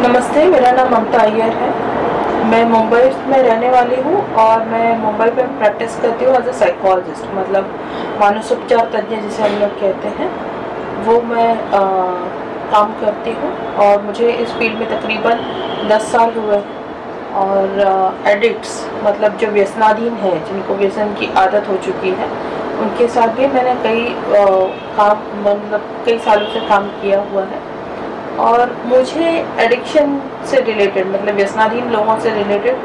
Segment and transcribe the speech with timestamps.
[0.00, 3.00] नमस्ते मेरा नाम ममता अय्यर है। मैं मुंबई
[3.30, 7.66] में रहने वाली हूँ और मैं मुंबई में प्रैक्टिस करती हूँ एज अ साइकोलॉजिस्ट मतलब
[8.20, 10.28] मानसोपचार तज्ञ जिसे हम लोग कहते हैं।
[11.06, 11.82] वो मैं आ,
[12.70, 13.52] काम करती हूँ
[13.86, 15.44] और मुझे इस फ़ील्ड में तकरीबन
[15.90, 16.62] 10 साल हुए
[17.42, 17.82] और
[18.28, 22.30] एडिक्ट्स मतलब जो व्यसनाधीन है जिनको व्यसन की आदत हो चुकी है
[22.84, 24.46] उनके साथ भी मैंने कई आ,
[24.96, 27.68] काम मतलब कई सालों से काम किया हुआ है।
[28.40, 29.30] और मुझे
[29.60, 32.76] एडिक्शन से रिलेटेड मतलब व्यसनाधीन लोगों से रिलेटेड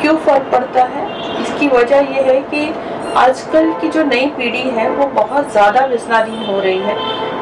[0.00, 1.04] क्यों फ़र्क पड़ता है?
[1.42, 2.68] इसकी वजह यह है कि
[3.16, 6.96] आजकल की जो नई पीढ़ी है, वो बहुत ज़्यादा व्यसनाधीन हो रही है।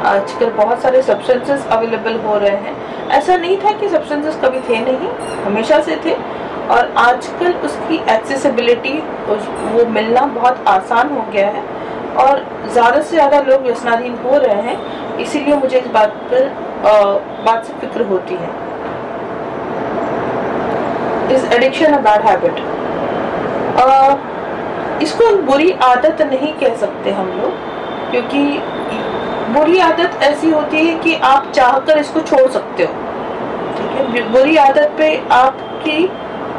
[0.07, 4.81] आजकल बहुत सारे सब्सटेंसेस अवेलेबल हो रहे हैं। ऐसा नहीं था कि सब्सटेंसेस कभी थे
[4.81, 5.09] नहीं,
[5.45, 6.15] हमेशा से थे।
[6.67, 8.93] और आजकल उसकी एक्सेसिबिलिटी
[9.29, 11.63] वो मिलना बहुत आसान हो गया है।
[12.19, 14.79] और ज़्यादा से ज़्यादा लोग व्यसनाधीन हो रहे हैं,
[15.19, 16.49] इसीलिए मुझे इस बात पर
[16.87, 18.49] से फ़िक्र होती है।
[21.35, 22.57] Is addiction a bad habit
[25.03, 27.53] इसको बुरी आदत नहीं कह सकते हम लोग,
[28.11, 28.43] क्योंकि
[29.55, 32.93] बुरी आदत ऐसी होती है कि आप चाहकर इसको छोड़ सकते हो।
[33.77, 34.31] ठीक है?
[34.33, 36.07] बुरी आदत पे आपकी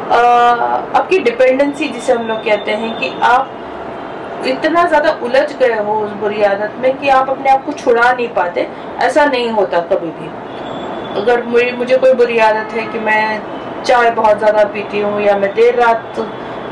[0.08, 3.48] आपकी डिपेंडेंसी जिसे हम लोग कहते हैं कि आप
[4.46, 8.10] इतना ज़्यादा उलझ गए हो उस बुरी आदत में कि आप अपने आप को छुड़ा
[8.12, 8.66] नहीं पाते।
[9.02, 10.28] ऐसा नहीं होता कभी भी।
[11.20, 15.36] अगर मुझे मुझे कोई बुरी आदत है कि मैं चाय बहुत ज़्यादा पीती हूँ या
[15.38, 16.20] मैं देर रात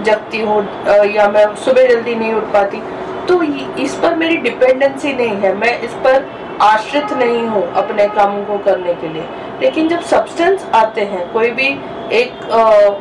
[0.02, 0.62] जगती हूँ
[1.06, 2.82] या मैं सुबह जल्दी नहीं उठ पाती
[3.28, 3.42] तो
[3.82, 6.26] इस पर मेरी डिपेंडेंसी नहीं है। मैं इस पर
[6.62, 9.22] आश्रित नहीं हूँ अपने कामों को करने के लिए।
[9.60, 11.68] लेकिन जब सब्सटेंस आते हैं, कोई भी
[12.12, 12.32] एक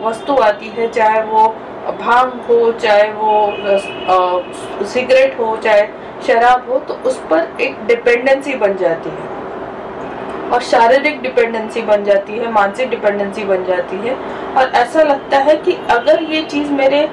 [0.03, 1.47] वस्तु आती है, चाहे वो
[1.93, 5.87] भाँग हो चाहे वो सिगरेट हो, चाहे
[6.27, 9.31] शराब हो तो उस पर एक डिपेंडेंसी बन जाती है।
[10.49, 14.15] और शारीरिक डिपेंडेंसी बन जाती है, मानसिक डिपेंडेंसी बन जाती है।
[14.53, 17.07] और ऐसा लगता है कि अगर ये चीज़ मेरे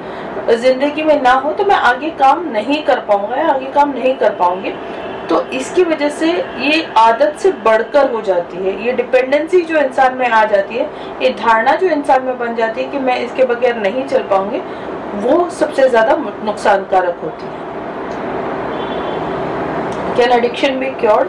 [0.51, 4.35] ज़िंदगी में ना हो तो मैं आगे काम नहीं कर पाऊँगा आगे काम नहीं कर
[4.37, 4.73] पाऊँगी।
[5.31, 6.31] तो इसकी वजह से
[6.61, 10.85] ये आदत से बढ़कर हो जाती है। ये डिपेंडेंसी जो इंसान में आ जाती है
[11.23, 14.59] ये धारणा जो इंसान में बन जाती है कि मैं इसके बगैर नहीं चल पाऊँगी
[15.19, 17.69] वो सबसे ज़्यादा नुकसानकारक होती है।
[20.17, 21.29] कैन एडिक्शन बी क्योर्ड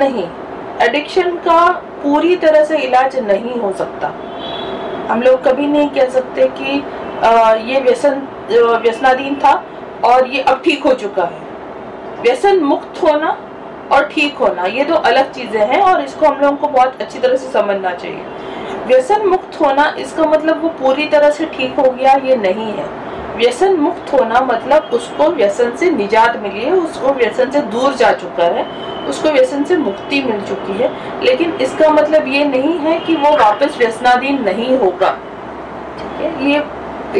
[0.00, 0.26] नहीं।
[0.82, 1.60] एडिक्शन का
[2.02, 4.12] पूरी तरह से इलाज नहीं हो सकता।
[5.10, 6.82] हम लोग कभी नहीं कह सकते कि
[7.24, 8.26] आ, ये व्यसन
[8.82, 9.52] व्यसनाधीन था
[10.04, 11.43] और ये अब ठीक हो चुका है।
[12.24, 13.36] व्यसन मुक्त होना
[13.92, 17.18] और ठीक होना, ये दो अलग चीज़ें हैं और इसको हम लोगों को बहुत अच्छी
[17.18, 18.24] तरह से समझना चाहिए।
[18.86, 22.86] व्यसन मुक्त होना, इसका मतलब वो पूरी तरह से ठीक हो गया, ये नहीं है।
[23.36, 28.12] व्यसन मुक्त होना मतलब उसको व्यसन से निजात मिली है, उसको व्यसन से दूर जा
[28.14, 28.64] चुका है,
[29.08, 30.90] उसको व्यसन से मुक्ति मिल चुकी है।
[31.24, 35.10] लेकिन इसका मतलब ये नहीं है कि वो वापस व्यसनाधीन नहीं होगा।
[35.98, 36.50] ठीक है?
[36.50, 36.62] ये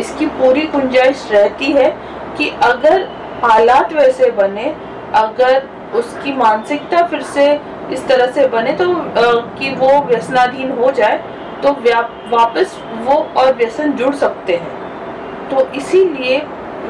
[0.01, 1.91] इसकी पूरी गुंजाइश रहती है
[2.39, 3.09] कि अगर
[3.45, 4.75] हालात वैसे बने
[5.15, 7.47] अगर उसकी मानसिकता फिर से
[7.93, 9.23] इस तरह से बने तो आ,
[9.59, 11.17] कि वो व्यसनाधीन हो जाए
[11.63, 11.73] तो
[12.31, 16.39] वापस वो और व्यसन जुड़ सकते हैं। तो इसीलिए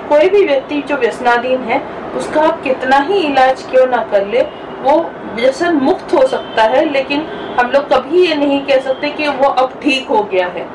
[0.09, 1.83] कोई भी व्यक्ति जो व्यसनाधीन है
[2.17, 4.43] उसका आप कितना ही इलाज क्यों ना कर ले
[4.83, 4.97] वो
[5.35, 7.27] व्यसन मुक्त हो सकता है लेकिन
[7.61, 10.67] हम लोग कभी ये नहीं कह सकते कि वो अब ठीक हो गया है।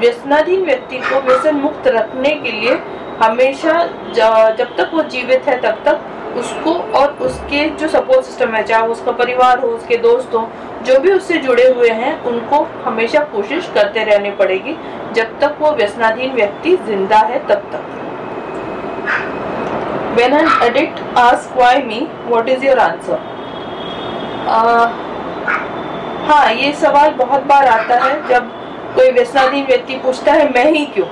[0.00, 2.78] व्यसनाधीन व्यक्ति को व्यसन मुक्त रखने के लिए
[3.22, 3.72] हमेशा
[4.58, 6.00] जब तक वो जीवित है तब तक
[6.38, 10.48] उसको और उसके जो सपोर्ट सिस्टम है चाहे उसका परिवार हो उसके दोस्त हो
[10.86, 14.76] जो भी उससे जुड़े हुए हैं उनको हमेशा कोशिश करते रहनी पड़ेगी
[15.12, 17.94] जब तक वो व्यसनाधीन व्यक्ति ज़िंदा है तब तक।
[20.18, 21.96] When an addict asks why me,
[22.28, 23.18] what is your answer?
[24.48, 24.86] Uh,
[26.28, 28.48] हाँ ये सवाल बहुत बार आता है जब
[28.94, 31.06] कोई व्यसनाधीन व्यक्ति पूछता है मैं ही क्यों?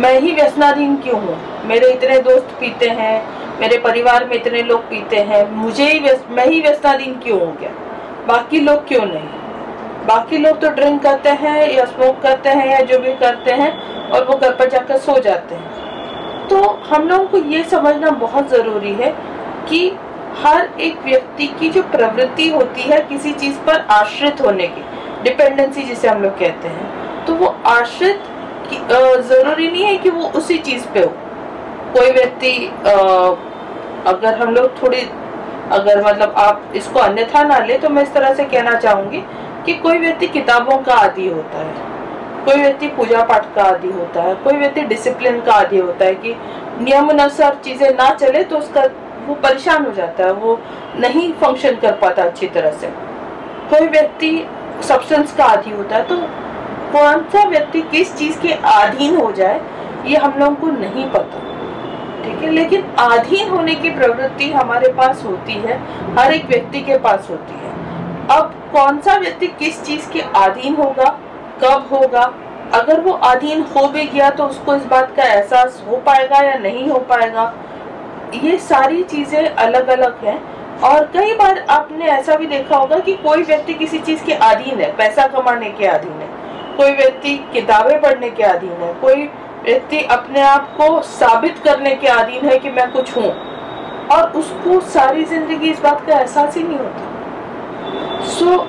[0.00, 1.36] मैं ही व्यसनाधीन क्यों हूँ?
[1.66, 6.00] मेरे इतने दोस्त पीते हैं मेरे परिवार में इतने लोग पीते हैं। मुझे ही
[6.30, 7.70] मैं ही व्यसनाधीन क्यों हो गया?
[8.28, 9.28] बाकी लोग क्यों नहीं?
[10.06, 13.70] बाकी लोग तो ड्रिंक करते हैं या स्मोक करते हैं या जो भी करते हैं
[14.10, 18.48] और वो घर पर जाकर सो जाते हैं। तो हम लोगों को ये समझना बहुत
[18.50, 19.10] ज़रूरी है
[19.68, 19.88] कि
[20.38, 24.82] हर एक व्यक्ति की जो प्रवृत्ति होती है किसी चीज़ पर आश्रित होने की
[25.22, 28.22] डिपेंडेंसी जिसे हम लोग कहते हैं तो वो आश्रित
[28.72, 31.12] ज़रूरी नहीं है कि वो उसी चीज़ पे हो।
[31.92, 32.50] कोई व्यक्ति
[34.06, 35.00] अगर हम लोग थोड़ी,
[35.72, 39.22] अगर मतलब आप इसको अन्यथा ना ले तो मैं इस तरह से कहना चाहूँगी
[39.66, 41.74] कि कोई व्यक्ति किताबों का आदि होता है,
[42.44, 46.14] कोई व्यक्ति पूजा पाठ का आदि होता है, कोई व्यक्ति डिसिप्लिन का आदि होता है
[46.16, 46.34] कि
[46.80, 48.84] नियम अनुसार चीज़ें ना चले तो उसका
[49.26, 50.58] वो परेशान हो जाता है, वो
[50.98, 52.86] नहीं फ़ंक्शन कर पाता अच्छी तरह से।
[53.70, 54.30] कोई व्यक्ति
[54.82, 56.16] सब्सटेंस का आदि होता है तो
[56.92, 59.60] कौन सा व्यक्ति किस चीज़ के अधीन हो जाए,
[60.06, 61.46] ये हम लोगों को नहीं पता।
[62.28, 65.76] ठीक है लेकिन अधीन होने की प्रवृत्ति हमारे पास होती है,
[66.16, 67.70] हर एक व्यक्ति के पास होती है।
[68.30, 71.08] अब कौन सा व्यक्ति किस चीज़ के अधीन होगा,
[71.62, 72.32] कब होगा?
[72.74, 76.58] अगर वो अधीन हो भी गया तो उसको इस बात का एहसास हो पाएगा या
[76.58, 77.52] नहीं हो पाएगा?
[78.34, 80.38] ये सारी चीज़ें अलग अलग हैं,
[80.84, 84.80] और कई बार आपने ऐसा भी देखा होगा कि कोई व्यक्ति किसी चीज़ के अधीन
[84.80, 86.28] है, पैसा कमाने के अधीन है,
[86.76, 89.28] कोई व्यक्ति किताबें पढ़ने के अधीन है, कोई
[89.64, 93.28] व्यक्ति अपने आप को साबित करने के अधीन है कि मैं कुछ हूँ।
[94.08, 98.66] और उसको सारी ज़िंदगी इस बात का एहसास ही नहीं होता। सो so,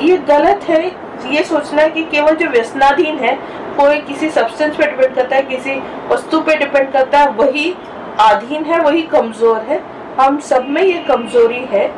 [0.00, 0.84] ये गलत है
[1.26, 3.34] ये सोचना है कि केवल जो व्यसनाधीन है
[3.76, 5.74] कोई किसी सब्सटेंस पे डिपेंड करता है किसी
[6.08, 7.72] वस्तु पे डिपेंड करता है वही
[8.20, 9.80] अधीन है वही कमज़ोर है।
[10.20, 11.88] हम सब में ये कमज़ोरी है।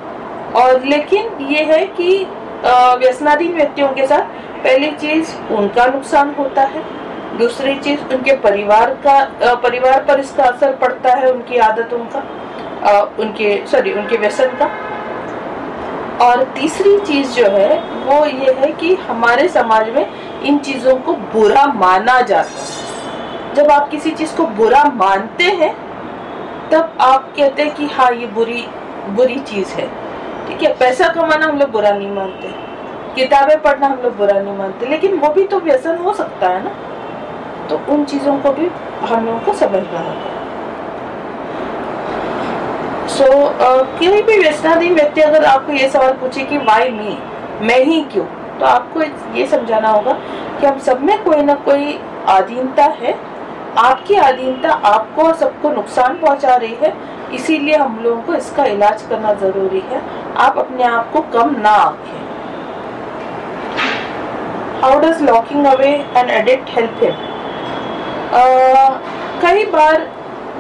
[0.57, 2.27] और लेकिन ये है कि
[2.65, 6.83] व्यसनाधीन व्यक्तियों के साथ पहली चीज़ उनका नुकसान होता है।
[7.39, 13.57] दूसरी चीज़, उनके परिवार का परिवार पर इसका असर पड़ता है उनकी आदतों का उनके
[13.67, 14.71] सॉरी उनके व्यसन का।
[16.21, 20.07] और तीसरी चीज़ जो है, वो ये है कि हमारे समाज में
[20.43, 25.73] इन चीज़ों को बुरा माना जाता है। जब आप किसी चीज़ को बुरा मानते हैं,
[26.71, 28.67] तब आप कहते हैं कि हाँ ये बुरी
[29.09, 29.87] बुरी चीज़ है।
[30.49, 32.49] ठीक है, पैसा कमाना हम लोग बुरा नहीं मानते,
[33.15, 36.63] किताबें पढ़ना हम लोग बुरा नहीं मानते, लेकिन वो भी तो व्यसन हो सकता है
[36.65, 36.71] ना।
[37.71, 38.67] तो उन चीज़ों को भी
[39.09, 40.39] हम लोगों को समझना होगा
[43.09, 43.27] सो
[43.99, 47.19] कोई भी व्यसनाधीन व्यक्ति अगर आपको ये सवाल पूछे कि वाई मी
[47.63, 48.25] मैं ही क्यों?
[48.61, 49.03] तो आपको
[49.37, 50.13] ये समझाना होगा
[50.61, 53.15] कि हम सब में कोई ना कोई आधीनता है।
[53.79, 56.93] आपकी आधीनता आपको और सबको नुकसान पहुँचा रही है।
[57.35, 60.03] इसीलिए हम लोगों को इसका इलाज करना ज़रूरी है।
[60.39, 62.19] आप अपने आप को कम ना आँखें।
[64.83, 67.15] How does locking away an addict help him
[68.33, 70.07] कई बार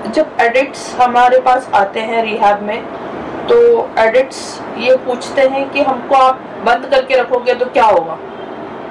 [0.06, 2.82] जब एडिक्ट्स हमारे पास आते हैं रिहाब में
[3.48, 3.58] तो
[3.98, 4.40] एडिक्ट्स
[4.78, 8.18] ये पूछते हैं कि हमको आप बंद करके रखोगे तो क्या होगा?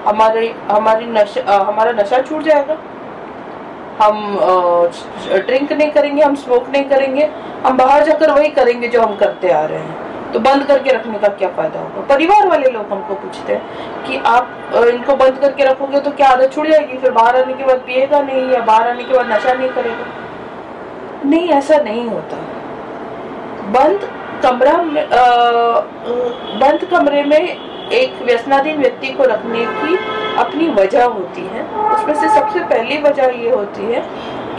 [0.05, 2.77] हमारे, हमारी नशा हमारा नशा छूट जाएगा।
[4.01, 4.37] हम
[5.45, 7.29] ड्रिंक नहीं करेंगे, हम स्मोक नहीं करेंगे,
[7.65, 11.19] हम बाहर जाकर वही करेंगे जो हम करते आ रहे हैं। तो बंद करके रखने
[11.19, 12.01] का क्या फ़ायदा होगा?
[12.09, 16.53] परिवार वाले लोग हमको पूछते हैं कि आप इनको बंद करके रखोगे तो क्या आदत
[16.53, 16.97] छुड़ जाएगी?
[16.97, 20.05] फिर बाहर आने के बाद पिएगा नहीं या बाहर आने के बाद नशा नहीं करेगा?
[21.25, 22.37] नहीं, ऐसा नहीं होता।
[23.71, 24.09] बंद
[24.43, 25.07] कमरा में
[26.59, 27.39] बंद कमरे में
[27.91, 29.95] एक व्यसनाधीन व्यक्ति को रखने की
[30.39, 34.01] अपनी वजह होती है। उसमें से सबसे पहली वजह ये होती है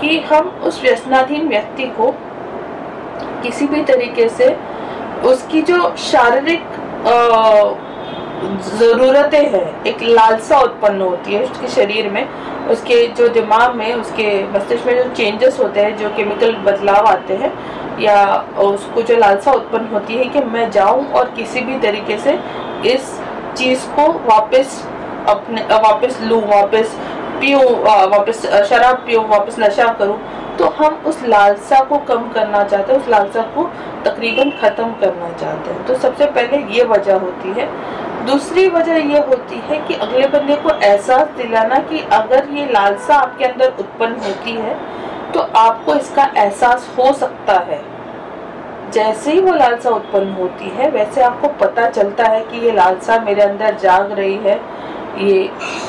[0.01, 2.11] कि हम उस व्यसनाधीन व्यक्ति को
[3.43, 4.49] किसी भी तरीके से
[5.27, 6.63] उसकी जो शारीरिक
[8.79, 12.27] ज़रूरतें हैं, एक लालसा उत्पन्न होती है उसके शरीर में,
[12.71, 17.35] उसके जो दिमाग में, उसके मस्तिष्क में जो चेंजेस होते हैं, जो केमिकल बदलाव आते
[17.35, 17.53] हैं,
[18.01, 18.25] या
[18.59, 22.39] उसको जो लालसा उत्पन्न होती है कि मैं जाऊँ और किसी भी तरीके से
[22.87, 23.19] इस
[23.57, 24.85] चीज़ को वापस
[25.29, 26.97] अपने, वापस लूँ, वापस
[27.41, 27.65] पीऊँ
[28.11, 30.19] वापस शराब पीऊँ, वापस नशा करूँ
[30.61, 33.63] तो हम उस लालसा को कम करना चाहते हैं, उस लालसा को
[34.05, 37.69] तकरीबन ख़त्म करना चाहते हैं। तो सबसे पहले ये वजह होती है।
[38.27, 43.15] दूसरी वजह ये होती है कि अगले बंदे को एहसास दिलाना कि अगर ये लालसा
[43.17, 44.77] आपके अंदर उत्पन्न होती है
[45.33, 47.81] तो आपको इसका एहसास हो सकता है।
[48.93, 53.19] जैसे ही वो लालसा उत्पन्न होती है, वैसे आपको पता चलता है कि ये लालसा
[53.21, 54.61] मेरे अंदर जाग रही है,
[55.19, 55.43] ये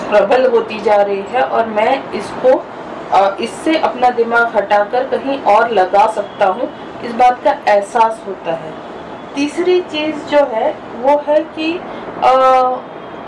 [0.10, 2.62] प्रबल होती जा रही है और मैं इसको
[3.42, 6.70] इससे अपना दिमाग हटाकर कहीं और लगा सकता हूँ।
[7.06, 8.74] इस बात का एहसास होता है।
[9.36, 11.78] तीसरी चीज़ जो है वो है कि
[12.24, 12.32] आ,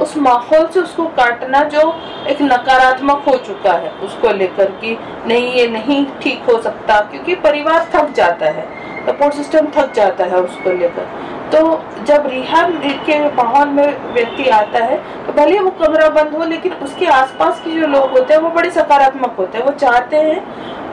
[0.02, 1.82] उस माहौल से उसको काटना जो
[2.28, 4.98] एक नकारात्मक हो चुका है उसको लेकर कि
[5.28, 8.66] नहीं ये नहीं ठीक हो सकता क्योंकि परिवार थक जाता है।
[9.06, 11.08] सपोर्ट सिस्टम थक जाता है उसको लेकर।
[11.54, 11.60] तो
[12.06, 12.72] जब रिहाब
[13.06, 14.96] के माहौल में व्यक्ति आता है
[15.26, 18.50] तो भले वो कमरा बंद हो लेकिन उसके आसपास के जो लोग होते हैं वो
[18.52, 20.40] बड़े सकारात्मक होते हैं। वो चाहते हैं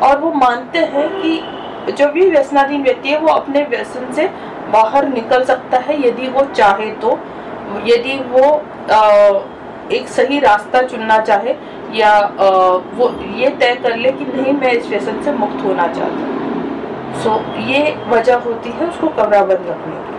[0.00, 4.26] और वो मानते हैं कि जो भी व्यसनाधीन व्यक्ति है वो अपने व्यसन से
[4.72, 7.18] बाहर निकल सकता है यदि वो चाहे तो।
[7.86, 8.44] यदि वो
[8.92, 9.00] आ,
[9.92, 11.54] एक सही रास्ता चुनना चाहे
[11.94, 12.48] या आ,
[12.96, 16.38] वो ये तय कर ले कि नहीं मैं इस व्यसन से मुक्त होना चाहता हूँ।
[17.22, 17.36] सो so,
[17.70, 20.09] ये वजह होती है उसको कमरा बंद रखने की।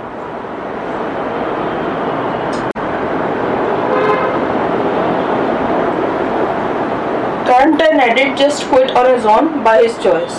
[7.72, 10.36] An addict just quit on his own by his choice?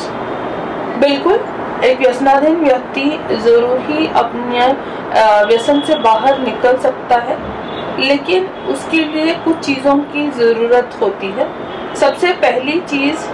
[1.01, 1.39] बिल्कुल,
[1.85, 3.05] एक व्यसनाधीन व्यक्ति
[3.45, 4.67] ज़रूर ही अपने
[5.47, 7.37] व्यसन से बाहर निकल सकता है,
[8.01, 11.49] लेकिन उसके लिए कुछ चीज़ों की ज़रूरत होती है
[11.97, 13.27] सबसे पहली चीज़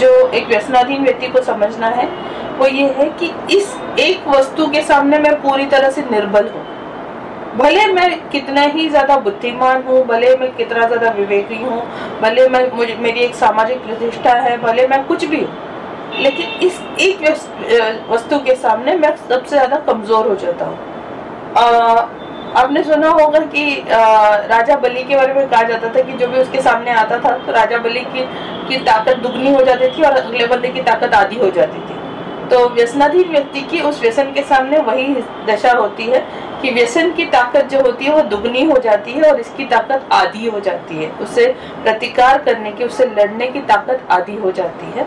[0.00, 2.08] जो एक व्यसनाधीन व्यक्ति को समझना है,
[2.58, 6.66] वो ये है कि इस एक वस्तु के सामने मैं पूरी तरह से निर्बल हूँ
[7.56, 11.80] भले मैं कितना ही ज़्यादा बुद्धिमान हूँ भले मैं कितना ज़्यादा विवेकी हूँ
[12.20, 16.80] भले मैं मुझे मेरी एक सामाजिक प्रतिष्ठा है भले मैं कुछ भी हूँ लेकिन इस
[17.00, 17.22] एक
[18.10, 20.78] वस्तु के सामने मैं सबसे ज़्यादा कमज़ोर हो जाता हूँ।
[22.56, 26.26] आपने सुना होगा कि आ, राजा बलि के बारे में कहा जाता था कि जो
[26.28, 28.24] भी उसके सामने आता था तो राजा बलि की
[28.68, 31.93] की ताकत दुगनी हो जाती थी और अगले बंदे की ताकत आधी हो जाती थी।
[32.54, 35.06] तो व्यसनाधीन व्यक्ति की उस व्यसन के सामने वही
[35.46, 36.18] दशा होती है
[36.62, 40.08] कि व्यसन की ताकत जो होती है वो दुगनी हो जाती है और इसकी ताकत
[40.12, 41.46] आधी हो जाती है। उसे
[41.82, 45.06] प्रतिकार करने की उससे लड़ने की ताकत आधी हो जाती है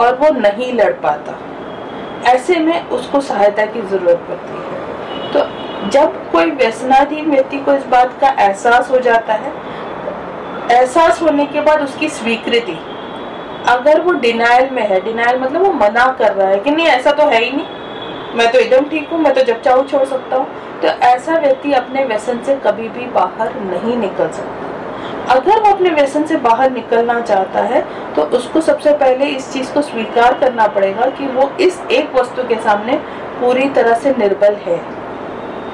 [0.00, 1.38] और वो नहीं लड़ पाता।
[2.30, 7.86] ऐसे में उसको सहायता की ज़रूरत पड़ती है। तो जब कोई व्यसनाधीन व्यक्ति को इस
[7.86, 9.52] बात का एहसास हो जाता है,
[10.72, 12.78] एहसास होने के बाद उसकी स्वीकृति
[13.66, 17.12] अगर वो डिनाइल में है डिनाइल मतलब वो मना कर रहा है कि नहीं, ऐसा
[17.12, 20.36] तो है ही नहीं। मैं तो एकदम ठीक हूँ, मैं तो जब चाहूँ छोड़ सकता
[20.36, 25.70] हूँ। तो ऐसा व्यक्ति अपने व्यसन से कभी भी बाहर नहीं निकल सकता। अगर वो
[25.70, 27.80] अपने व्यसन से बाहर निकलना चाहता है
[28.14, 32.42] तो उसको सबसे पहले इस चीज़ को स्वीकार करना पड़ेगा कि वो इस एक वस्तु
[32.48, 32.96] के सामने
[33.40, 34.80] पूरी तरह से निर्बल है।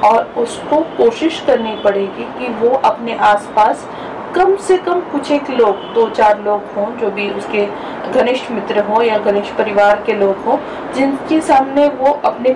[0.05, 3.87] और उसको कोशिश करनी पड़ेगी कि वो अपने आसपास
[4.35, 7.67] कम से कम कुछ एक लोग, दो चार लोग हों जो भी उसके
[8.13, 10.59] घनिष्ठ मित्र हों या घनिष्ठ परिवार के लोग हों,
[10.95, 12.55] जिनके सामने वो अपनी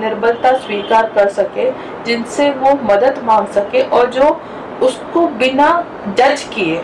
[0.00, 1.70] निर्बलता स्वीकार कर सके,
[2.06, 4.28] जिनसे वो मदद मांग सके और जो
[4.82, 5.70] उसको बिना
[6.18, 6.82] जज किए,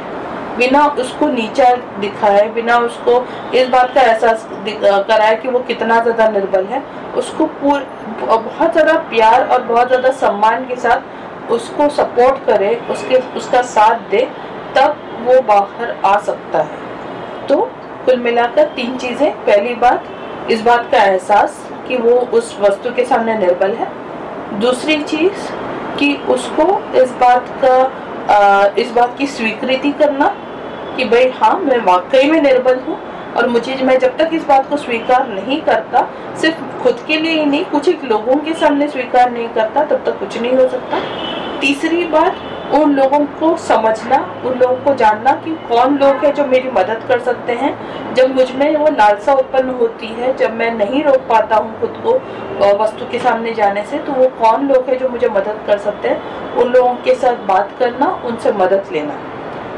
[0.58, 4.48] बिना उसको नीचा दिखाए, बिना उसको इस बात का एहसास
[5.08, 6.82] कराए कि वो कितना ज़्यादा निर्बल है,
[7.16, 7.86] उसको पूर,
[8.20, 11.18] बहुत ज़्यादा प्यार और बहुत ज़्यादा सम्मान के साथ
[11.50, 14.20] उसको सपोर्ट करे उसके उसका साथ दे
[14.76, 17.56] तब वो बाहर आ सकता है। तो
[18.04, 23.04] कुल मिलाकर तीन चीज़ें। पहली बात इस बात का एहसास कि वो उस वस्तु के
[23.04, 23.88] सामने निर्बल है।
[24.60, 25.50] दूसरी चीज़
[25.98, 26.64] कि उसको
[27.02, 27.76] इस बात का
[28.30, 30.26] आ, इस बात की स्वीकृति करना
[30.96, 32.98] कि भाई हाँ मैं वाकई में निर्बल हूँ
[33.36, 36.06] और मुझे मैं जब तक इस बात को स्वीकार नहीं करता
[36.40, 40.02] सिर्फ़ खुद के लिए ही नहीं कुछ एक लोगों के सामने स्वीकार नहीं करता तब
[40.06, 40.98] तक कुछ नहीं हो सकता।
[41.60, 42.36] तीसरी बात,
[42.74, 47.02] उन लोगों को समझना, उन लोगों को जानना कि कौन लोग हैं जो मेरी मदद
[47.08, 47.72] कर सकते हैं।
[48.14, 52.18] जब मुझमें वो लालसा उत्पन्न होती है, जब मैं नहीं रोक पाता हूँ खुद को
[52.78, 56.08] वस्तु के सामने जाने से तो वो कौन लोग हैं जो मुझे मदद कर सकते
[56.08, 56.54] हैं?
[56.54, 59.18] उन लोगों के साथ बात करना, उनसे मदद लेना।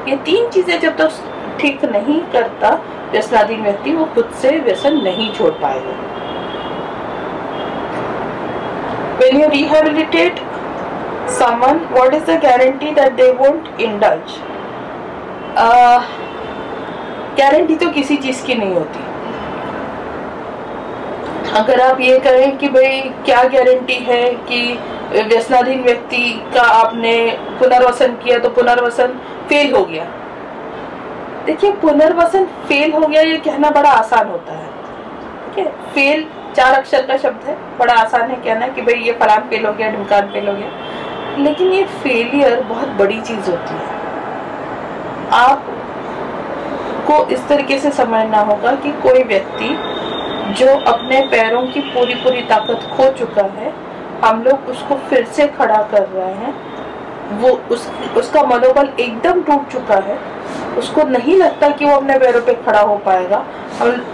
[0.08, 2.70] ये तीन चीज़ें जब तक तो ठीक नहीं करता
[3.12, 5.94] व्यसनाधीन व्यक्ति, वो खुद से व्यसन नहीं छोड़ पाएगा।
[9.18, 10.40] When you rehabilitate
[11.38, 14.32] someone what is the guarantee that they won't indulge?
[17.38, 19.00] Guarantee uh, तो किसी चीज़ की नहीं होती।
[21.58, 24.60] अगर आप ये कहें कि भाई क्या गारंटी है कि
[25.28, 26.24] व्यसनाधीन व्यक्ति
[26.54, 27.14] का आपने
[27.58, 30.04] पुनर्वसन किया तो पुनर्वसन फेल हो गया?
[31.46, 34.66] देखिए पुनर्वसन फेल हो गया ये कहना बड़ा आसान होता है।
[35.46, 35.72] ठीक है?
[35.94, 39.66] फेल चार अक्षर का शब्द है बड़ा आसान है कहना कि भाई ये फलान फेल
[39.66, 40.70] हो गया ढुमकान फेल हो गया।
[41.38, 44.00] लेकिन ये फेलियर बहुत बड़ी चीज़ होती है।
[45.32, 45.66] आप
[47.06, 49.68] को इस तरीके से समझना होगा कि कोई व्यक्ति
[50.54, 53.72] जो अपने पैरों की पूरी पूरी ताकत खो चुका है,
[54.24, 56.54] हम लोग उसको फिर से खड़ा कर रहे हैं,
[57.40, 60.18] वो उस, उसका मनोबल एकदम टूट चुका है
[60.78, 63.38] उसको नहीं लगता कि वो अपने पैरों पे खड़ा हो पाएगा।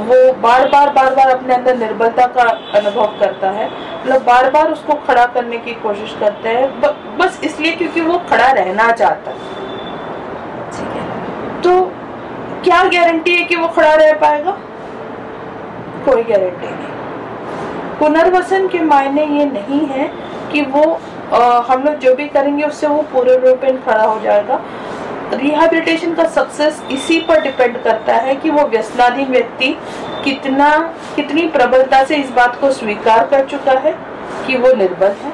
[0.00, 2.42] वो बार बार बार बार अपने अंदर निर्बलता का
[2.78, 6.80] अनुभव करता है। मतलब बार बार उसको खड़ा करने की कोशिश करते हैं।
[7.18, 9.36] बस इसलिए क्योंकि वो खड़ा रहना चाहता है।
[10.72, 11.80] ठीक है। तो
[12.64, 14.50] क्या गारंटी है कि वो खड़ा रह पाएगा?
[16.04, 20.10] कोई गारंटी नहीं। पुनर्वसन के मायने ये नहीं है
[20.52, 21.00] कि वो
[21.32, 24.60] आ, हम लोग जो भी करेंगे उससे वो पूरे रूप में खड़ा हो जाएगा।
[25.32, 29.76] रिहेबिलिटेशन का सक्सेस इसी पर डिपेंड करता है कि वो व्यसनाधीन व्यक्ति
[30.24, 30.68] कितना,
[31.16, 33.92] कितनी प्रबलता से इस बात को स्वीकार कर चुका है
[34.46, 35.32] कि वो निर्बल है।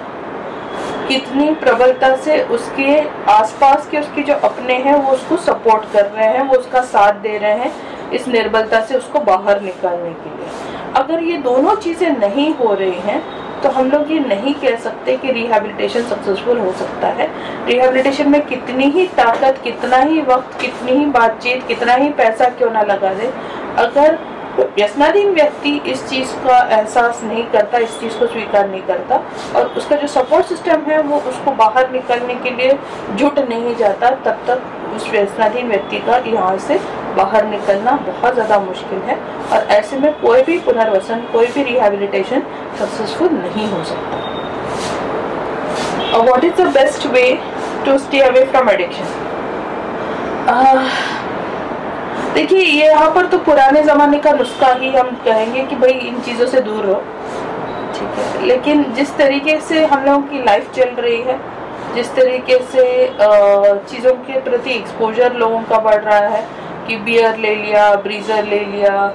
[1.08, 2.98] कितनी प्रबलता से उसके
[3.30, 7.20] आसपास के उसके जो अपने हैं, वो उसको सपोर्ट कर रहे हैं, वो उसका साथ
[7.20, 12.10] दे रहे हैं इस निर्बलता से उसको बाहर निकालने के लिए। अगर ये दोनों चीज़ें
[12.10, 13.22] नहीं हो रही हैं
[13.64, 17.28] तो हम लोग ये नहीं कह सकते कि रिहेबिलिटेशन सक्सेसफुल हो सकता है।
[17.66, 22.71] रिहेबिलिटेशन में कितनी ही ताकत, कितना ही वक्त, कितनी ही बातचीत, कितना ही पैसा क्यों
[22.71, 23.33] ना लगा दे,
[23.78, 24.18] अगर
[24.76, 29.16] व्यसनाधीन व्यक्ति इस चीज़ का एहसास नहीं करता, इस चीज़ को स्वीकार नहीं करता
[29.56, 32.78] और उसका जो सपोर्ट सिस्टम है, वो उसको बाहर निकलने के लिए
[33.14, 36.78] जुट नहीं जाता, तब तक उस व्यसनाधीन व्यक्ति का यहाँ से
[37.16, 39.16] बाहर निकलना बहुत ज़्यादा मुश्किल है
[39.52, 42.42] और ऐसे में कोई भी पुनर्वसन, कोई भी रिहेबिलिटेशन
[42.78, 44.16] सक्सेसफुल नहीं हो सकता।
[46.21, 47.26] What is the best way
[47.85, 49.06] to stay away from addiction
[52.35, 56.47] देखिए यहाँ पर तो पुराने ज़माने का नुस्खा ही हम कहेंगे कि भाई इन चीज़ों
[56.47, 57.00] से दूर रहो।
[57.94, 58.47] ठीक है?
[58.47, 61.38] लेकिन जिस तरीके से हम लोगों की लाइफ चल रही है,
[61.94, 62.85] जिस तरीके से
[63.90, 66.42] चीज़ों के प्रति एक्सपोजर लोगों का बढ़ रहा है
[66.86, 69.06] कि बियर ले लिया ब्रीजर ले लिया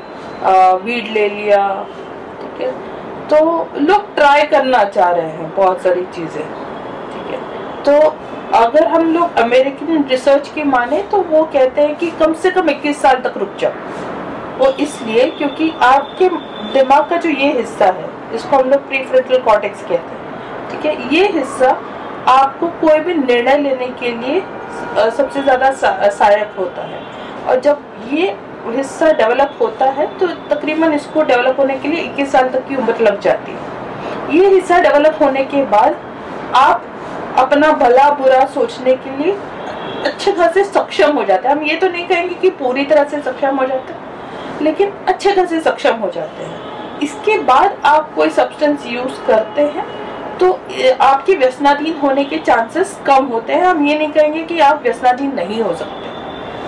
[0.83, 1.67] वीड ले लिया,
[2.41, 2.71] ठीक है?
[3.29, 3.37] तो
[3.79, 6.43] लोग ट्राई करना चाह रहे हैं बहुत सारी चीज़ें,
[7.11, 7.39] ठीक है?
[7.83, 8.15] तो
[8.57, 12.69] अगर हम लोग अमेरिकन रिसर्च की माने तो वो कहते हैं कि कम से कम
[12.69, 13.71] 21 साल तक रुक जाओ।
[14.59, 16.29] वो इसलिए क्योंकि आपके
[16.73, 21.15] दिमाग का जो ये हिस्सा है जिसको हम लोग प्रीफ्रंटल कॉर्टेक्स कहते हैं, ठीक है?
[21.15, 21.69] ये हिस्सा
[22.29, 24.41] आपको कोई भी निर्णय लेने के लिए
[25.11, 27.01] सबसे ज़्यादा सहायक होता है।
[27.49, 27.81] और जब
[28.13, 28.35] ये
[28.67, 32.75] हिस्सा डेवलप होता है तो तकरीबन इसको डेवलप होने के लिए 21 साल तक की
[32.75, 35.95] उम्र लग जाती है। ये हिस्सा डेवलप होने के बाद
[36.55, 36.83] आप
[37.37, 39.37] अपना भला बुरा सोचने के लिए
[40.05, 43.21] अच्छे खासे सक्षम हो जाते हैं। हम ये तो नहीं कहेंगे कि पूरी तरह से
[43.21, 48.85] सक्षम हो जाते लेकिन अच्छे खासे सक्षम हो जाते हैं। इसके बाद आप कोई सब्सटेंस
[48.87, 49.85] यूज़ करते हैं
[50.39, 50.51] तो
[51.01, 55.33] आपके व्यसनाधीन होने के चांसेस कम होते हैं। हम ये नहीं कहेंगे कि आप व्यसनाधीन
[55.35, 56.17] नहीं हो सकते।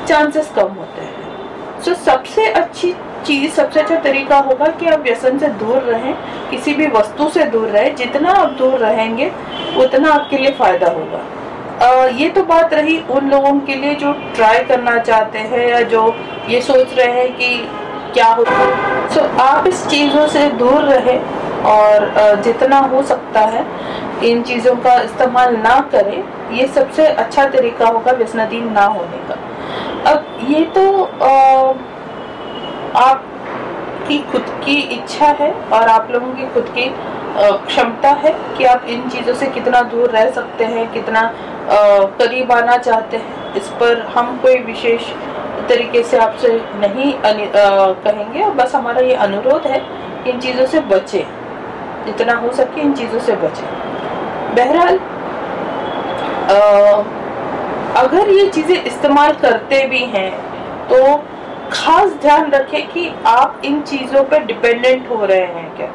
[0.08, 2.94] चांसेस कम होते हैं। सो so, सबसे अच्छी
[3.26, 6.14] चीज़ सबसे अच्छा तरीका होगा कि आप व्यसन से दूर रहें
[6.50, 9.32] किसी भी वस्तु से दूर रहें जितना आप दूर रहेंगे
[9.78, 11.22] उतना आपके लिए फ़ायदा होगा।
[11.82, 15.82] आ, ये तो बात रही उन लोगों के लिए जो ट्राई करना चाहते हैं या
[15.94, 16.08] जो
[16.50, 17.56] ये सोच रहे हैं कि
[18.14, 21.20] क्या होता है। सो आप इस चीज़ों से दूर रहें
[21.72, 23.66] और जितना हो सकता है
[24.24, 26.24] इन चीज़ों का इस्तेमाल ना करें।
[26.58, 29.38] ये सबसे अच्छा तरीका होगा व्यसनाधीन ना होने का।
[30.08, 30.84] अब ये तो
[33.00, 36.86] आपकी खुद की इच्छा है और आप लोगों की खुद की
[37.68, 41.22] क्षमता है कि आप इन चीज़ों से कितना दूर रह सकते हैं कितना
[42.20, 45.12] करीब आना चाहते हैं। इस पर हम कोई विशेष
[45.70, 47.32] तरीके से आपसे नहीं आ,
[48.04, 49.80] कहेंगे। बस हमारा ये अनुरोध है
[50.24, 51.26] कि इन चीज़ों से बचे।
[52.06, 53.66] जितना हो सके इन चीज़ों से बचे।
[54.56, 55.00] बहरहाल
[57.98, 60.32] अगर ये चीज़ें इस्तेमाल करते भी हैं
[60.90, 61.16] तो
[61.72, 65.88] खास ध्यान रखें कि आप इन चीज़ों पर डिपेंडेंट हो रहे हैं क्या?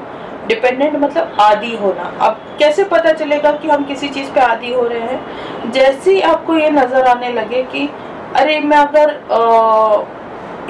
[0.49, 4.83] डिपेंडेंट मतलब आदि होना। अब कैसे पता चलेगा कि हम किसी चीज़ पे आदि हो
[4.83, 5.71] रहे हैं?
[5.73, 7.89] जैसे ही आपको ये नज़र आने लगे कि
[8.37, 10.03] अरे मैं अगर आ,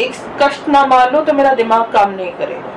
[0.00, 0.12] एक
[0.42, 2.70] कष्ट ना मान लो तो मेरा दिमाग काम नहीं करेगा।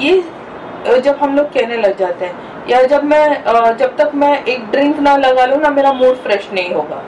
[0.00, 4.32] ये जब हम लोग कहने लग जाते हैं या जब मैं आ, जब तक मैं
[4.44, 7.02] एक ड्रिंक ना लगा लूँ ना मेरा मूड फ्रेश नहीं होगा।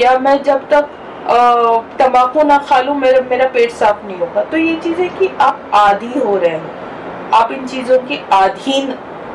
[0.00, 0.88] या मैं जब तक
[1.98, 5.28] तंबाकू ना खा लूँ, मेरा मेरा पेट साफ़ नहीं होगा। तो ये चीज़ है कि
[5.40, 6.70] आप आदि हो रहे हो।
[7.34, 8.94] आप इन चीज़ों की अधीन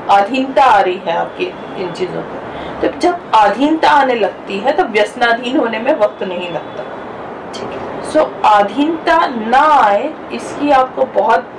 [0.09, 1.45] अधीनता आ रही है आपकी,
[1.77, 2.39] इन चीज़ों को।
[2.81, 6.83] तो जब अधीनता आने लगती है तो व्यसनाधीन होने में वक्त नहीं लगता।
[7.53, 11.51] ठीक है। सो अधीनता ना आए, इसकी आपको बहुत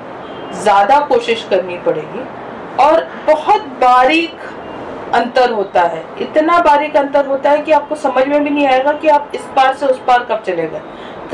[0.55, 2.25] ज़्यादा कोशिश करनी पड़ेगी।
[2.81, 4.41] और बहुत बारीक
[5.14, 8.92] अंतर होता है। इतना बारीक अंतर होता है कि आपको समझ में भी नहीं आएगा
[8.92, 10.83] कि आप इस पार से उस पार कब चले गए।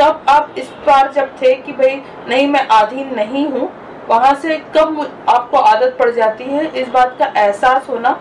[0.00, 3.70] कब आप इस पार जब थे कि भाई नहीं मैं आधीन नहीं हूँ
[4.08, 8.18] वहाँ से कब आपको आदत पड़ जाती है इस बात का एहसास होना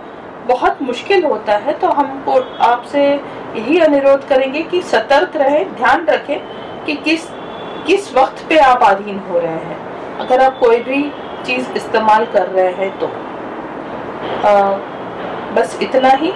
[0.48, 6.40] बहुत मुश्किल होता है। तो हमको आपसे यही अनुरोध करेंगे कि सतर्क रहें ध्यान रखें
[6.86, 7.30] कि किस
[7.88, 9.78] किस वक्त पे आप अधीन हो रहे हैं।
[10.20, 11.02] अगर आप कोई भी
[11.46, 13.08] चीज़ इस्तेमाल कर रहे हैं तो।
[14.48, 14.78] आ,
[15.54, 16.32] बस इतना ही।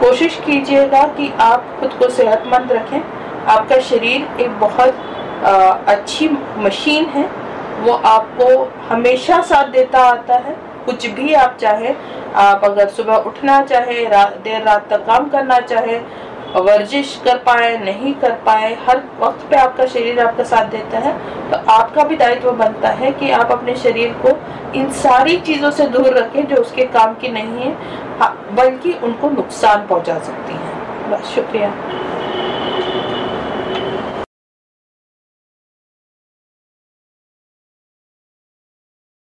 [0.00, 3.00] कोशिश कीजिएगा कि आप खुद को सेहतमंद रखें।
[3.46, 4.94] आपका शरीर एक बहुत
[5.44, 5.50] आ,
[5.88, 7.24] अच्छी मशीन है।
[7.80, 10.56] वो आपको हमेशा साथ देता आता है।
[10.86, 11.94] कुछ भी आप चाहे
[12.34, 15.98] आप अगर सुबह उठना चाहे रा, देर रात तक काम करना चाहे
[16.56, 21.12] वर्जिश कर पाए नहीं कर पाए हर वक्त पे आपका शरीर आपका साथ देता है।
[21.50, 24.36] तो आपका भी दायित्व बनता है कि आप अपने शरीर को
[24.78, 27.72] इन सारी चीज़ों से दूर रखें जो उसके काम की नहीं है
[28.20, 31.72] हाँ, बल्कि उनको नुकसान पहुँचा सकती हैं। बस शुक्रिया।